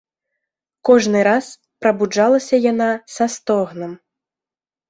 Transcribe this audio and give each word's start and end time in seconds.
Кожны 0.89 1.19
раз 1.27 1.51
прабуджалася 1.85 2.55
яна 2.71 2.89
са 3.17 3.25
стогнам. 3.35 3.91